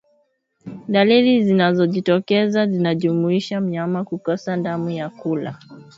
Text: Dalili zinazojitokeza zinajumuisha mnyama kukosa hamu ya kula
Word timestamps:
Dalili 0.87 1.43
zinazojitokeza 1.43 2.67
zinajumuisha 2.67 3.61
mnyama 3.61 4.03
kukosa 4.03 4.61
hamu 4.65 4.89
ya 4.89 5.09
kula 5.09 5.57